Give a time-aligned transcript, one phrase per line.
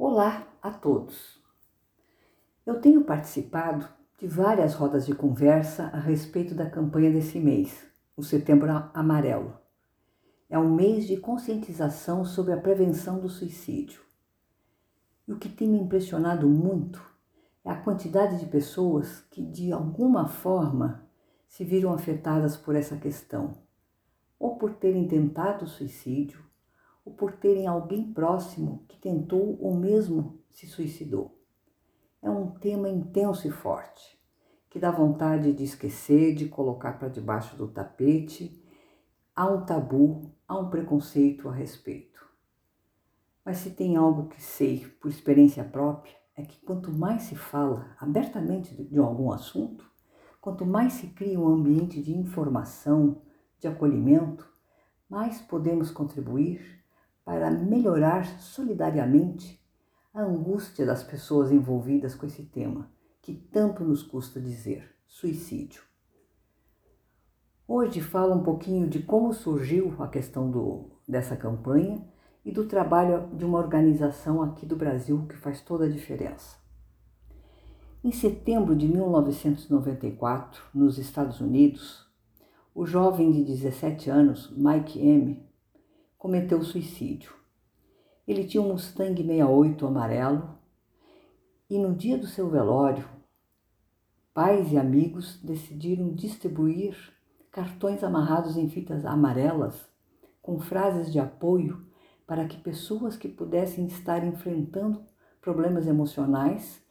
[0.00, 1.42] Olá a todos!
[2.64, 3.84] Eu tenho participado
[4.16, 7.84] de várias rodas de conversa a respeito da campanha desse mês,
[8.16, 9.58] o Setembro Amarelo.
[10.48, 14.00] É um mês de conscientização sobre a prevenção do suicídio.
[15.26, 17.02] E o que tem me impressionado muito
[17.64, 21.10] é a quantidade de pessoas que, de alguma forma,
[21.48, 23.58] se viram afetadas por essa questão,
[24.38, 26.47] ou por terem tentado suicídio,
[27.08, 31.40] ou por terem alguém próximo que tentou ou mesmo se suicidou.
[32.20, 34.20] É um tema intenso e forte,
[34.68, 38.62] que dá vontade de esquecer, de colocar para debaixo do tapete.
[39.34, 42.20] Há um tabu, há um preconceito a respeito.
[43.42, 47.96] Mas se tem algo que sei por experiência própria, é que quanto mais se fala
[47.98, 49.90] abertamente de algum assunto,
[50.40, 53.22] quanto mais se cria um ambiente de informação,
[53.58, 54.46] de acolhimento,
[55.08, 56.77] mais podemos contribuir
[57.28, 59.62] para melhorar solidariamente
[60.14, 65.82] a angústia das pessoas envolvidas com esse tema, que tanto nos custa dizer: suicídio.
[67.66, 72.02] Hoje falo um pouquinho de como surgiu a questão do, dessa campanha
[72.46, 76.56] e do trabalho de uma organização aqui do Brasil que faz toda a diferença.
[78.02, 82.08] Em setembro de 1994, nos Estados Unidos,
[82.74, 85.47] o jovem de 17 anos, Mike M.,
[86.18, 87.32] cometeu suicídio.
[88.26, 90.58] Ele tinha um Mustang 68 amarelo
[91.70, 93.08] e no dia do seu velório,
[94.34, 96.96] pais e amigos decidiram distribuir
[97.50, 99.88] cartões amarrados em fitas amarelas
[100.42, 101.86] com frases de apoio
[102.26, 105.02] para que pessoas que pudessem estar enfrentando
[105.40, 106.82] problemas emocionais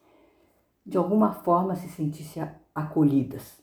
[0.84, 3.62] de alguma forma se sentissem acolhidas.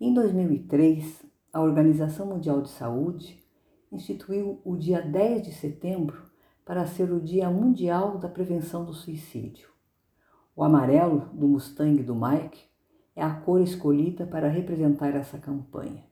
[0.00, 3.47] Em 2003, a Organização Mundial de Saúde
[3.90, 6.22] instituiu o dia 10 de setembro
[6.64, 9.70] para ser o Dia Mundial da Prevenção do Suicídio.
[10.54, 12.68] O amarelo do Mustang do Mike
[13.16, 16.04] é a cor escolhida para representar essa campanha.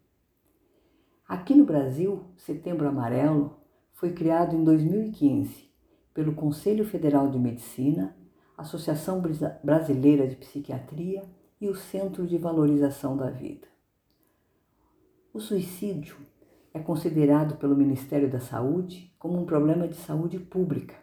[1.28, 3.56] Aqui no Brasil, Setembro Amarelo
[3.92, 5.68] foi criado em 2015
[6.14, 8.16] pelo Conselho Federal de Medicina,
[8.56, 9.22] Associação
[9.62, 11.22] Brasileira de Psiquiatria
[11.60, 13.68] e o Centro de Valorização da Vida.
[15.34, 16.16] O suicídio
[16.76, 20.94] é considerado pelo Ministério da Saúde como um problema de saúde pública,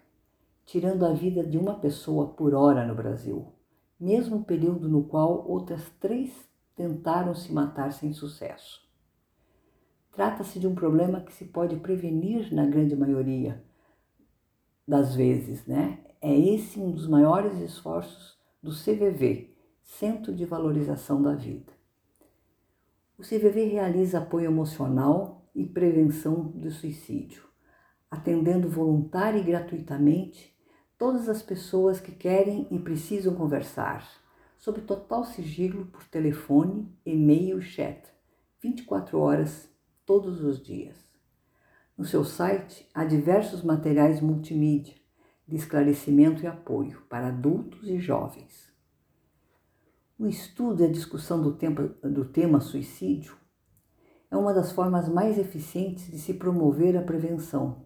[0.65, 3.47] tirando a vida de uma pessoa por hora no Brasil,
[3.99, 6.31] mesmo período no qual outras três
[6.75, 8.87] tentaram se matar sem sucesso.
[10.11, 13.63] Trata-se de um problema que se pode prevenir na grande maioria
[14.87, 15.99] das vezes, né?
[16.21, 19.49] É esse um dos maiores esforços do CVV,
[19.81, 21.73] Centro de Valorização da Vida.
[23.17, 27.43] O CVV realiza apoio emocional e prevenção do suicídio,
[28.09, 30.53] atendendo voluntária e gratuitamente
[30.97, 34.07] todas as pessoas que querem e precisam conversar,
[34.57, 38.01] sob total sigilo por telefone, e-mail e chat,
[38.61, 39.69] 24 horas
[40.05, 40.95] todos os dias.
[41.97, 44.95] No seu site há diversos materiais multimídia
[45.47, 48.71] de esclarecimento e apoio para adultos e jovens.
[50.17, 53.35] O estudo e a discussão do tema, do tema suicídio
[54.33, 57.85] é uma das formas mais eficientes de se promover a prevenção,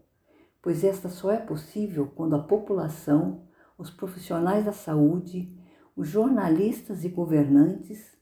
[0.62, 3.41] pois esta só é possível quando a população,
[3.78, 5.53] os profissionais da saúde,
[5.94, 8.18] os jornalistas e governantes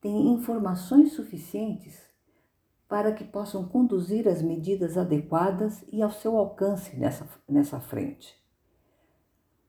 [0.00, 2.02] têm informações suficientes
[2.88, 8.34] para que possam conduzir as medidas adequadas e ao seu alcance nessa, nessa frente.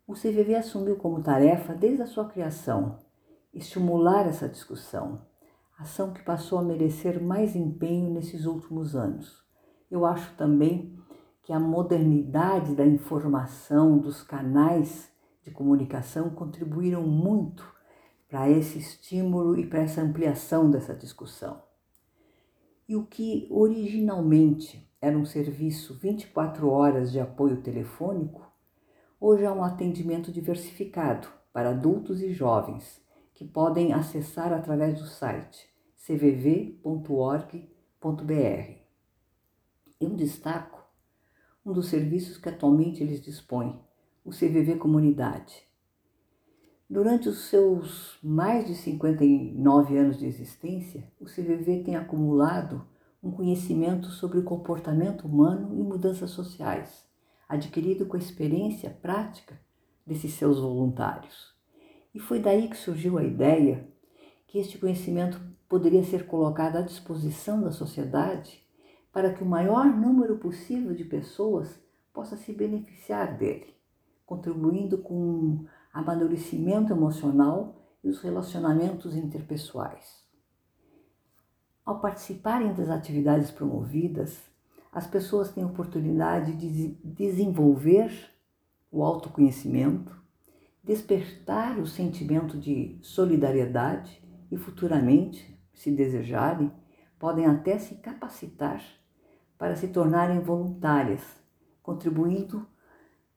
[0.08, 2.98] O CVV assumiu como tarefa, desde a sua criação,
[3.54, 5.29] estimular essa discussão,
[5.80, 9.42] ação que passou a merecer mais empenho nesses últimos anos.
[9.90, 10.94] Eu acho também
[11.42, 15.10] que a modernidade da informação, dos canais
[15.42, 17.66] de comunicação contribuíram muito
[18.28, 21.64] para esse estímulo e para essa ampliação dessa discussão.
[22.88, 28.46] E o que originalmente era um serviço 24 horas de apoio telefônico,
[29.20, 33.02] hoje é um atendimento diversificado para adultos e jovens
[33.40, 36.84] que podem acessar através do site cvv.org.br.
[39.98, 40.84] Eu destaco
[41.66, 43.80] um dos serviços que atualmente eles dispõem,
[44.26, 45.64] o CVV Comunidade.
[46.90, 52.86] Durante os seus mais de 59 anos de existência, o CVV tem acumulado
[53.24, 57.08] um conhecimento sobre o comportamento humano e mudanças sociais,
[57.48, 59.58] adquirido com a experiência prática
[60.06, 61.58] desses seus voluntários.
[62.14, 63.88] E foi daí que surgiu a ideia
[64.48, 68.64] que este conhecimento poderia ser colocado à disposição da sociedade
[69.12, 71.80] para que o maior número possível de pessoas
[72.12, 73.76] possa se beneficiar dele,
[74.26, 80.24] contribuindo com o amadurecimento emocional e os relacionamentos interpessoais.
[81.86, 84.40] Ao participarem das atividades promovidas,
[84.92, 88.12] as pessoas têm oportunidade de desenvolver
[88.92, 90.19] o autoconhecimento,
[90.90, 96.72] despertar o sentimento de solidariedade e futuramente, se desejarem,
[97.20, 98.82] podem até se capacitar
[99.56, 101.22] para se tornarem voluntárias,
[101.84, 102.68] contribuindo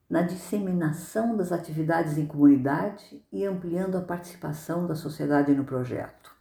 [0.08, 6.34] na disseminação das atividades em comunidade e ampliando a participação da sociedade no projeto.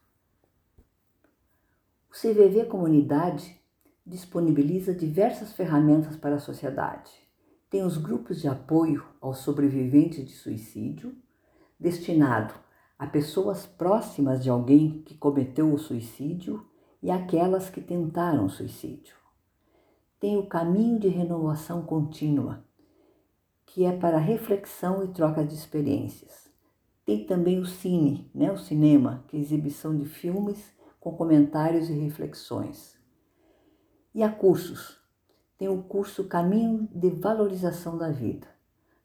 [2.10, 3.62] O CVV Comunidade
[4.06, 7.21] disponibiliza diversas ferramentas para a sociedade.
[7.72, 11.16] Tem os grupos de apoio aos sobreviventes de suicídio,
[11.80, 12.54] destinado
[13.00, 16.70] a pessoas próximas de alguém que cometeu o suicídio
[17.02, 19.16] e aquelas que tentaram suicídio.
[20.20, 22.64] Tem o caminho de renovação contínua,
[23.66, 26.52] que é para reflexão e troca de experiências.
[27.06, 31.94] Tem também o cine, né, o cinema, que é exibição de filmes com comentários e
[31.94, 33.00] reflexões.
[34.14, 35.01] E há cursos.
[35.62, 38.48] Tem o curso Caminho de Valorização da Vida,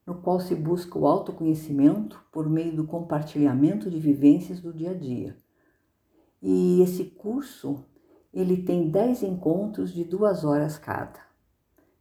[0.06, 4.94] no qual se busca o autoconhecimento por meio do compartilhamento de vivências do dia a
[4.94, 5.36] dia
[6.40, 7.84] e esse curso,
[8.32, 11.20] ele tem 10 encontros de duas horas cada.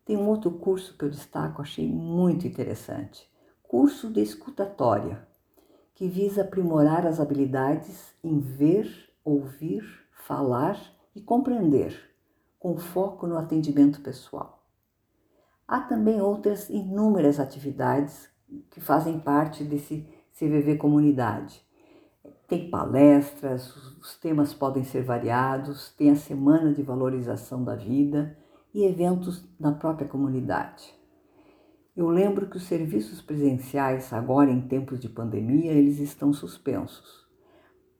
[0.05, 3.29] Tem um outro curso que eu destaco, achei muito interessante.
[3.61, 5.27] Curso de escutatória,
[5.93, 8.87] que visa aprimorar as habilidades em ver,
[9.21, 10.79] ouvir, falar
[11.13, 12.14] e compreender,
[12.65, 14.65] com foco no atendimento pessoal.
[15.67, 18.27] Há também outras inúmeras atividades
[18.71, 21.63] que fazem parte desse CVV Comunidade,
[22.47, 23.71] tem palestras,
[24.01, 28.35] os temas podem ser variados, tem a semana de valorização da vida
[28.73, 30.91] e eventos na própria comunidade.
[31.95, 37.27] Eu lembro que os serviços presenciais, agora em tempos de pandemia, eles estão suspensos,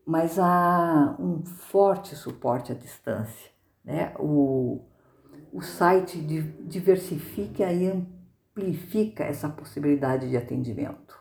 [0.03, 3.54] mas há um forte suporte à distância.
[3.85, 4.13] Né?
[4.19, 4.81] O,
[5.53, 6.19] o site
[6.67, 11.15] diversifica e amplifica essa possibilidade de atendimento.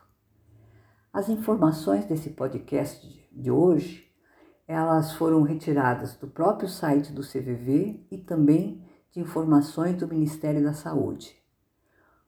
[1.12, 4.10] As informações desse podcast de hoje,
[4.66, 10.72] elas foram retiradas do próprio site do CVV e também de informações do Ministério da
[10.72, 11.36] Saúde.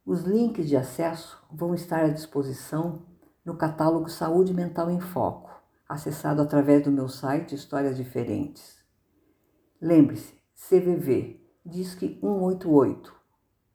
[0.04, 3.02] Os links de acesso vão estar à disposição
[3.44, 5.50] no catálogo Saúde Mental em Foco,
[5.88, 8.75] acessado através do meu site Histórias Diferentes.
[9.80, 13.14] Lembre-se, CVV, Disque 188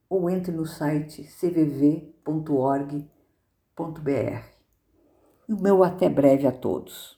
[0.09, 3.01] ou entre no site cvv.org.br.
[5.47, 7.09] E o meu até breve a todos.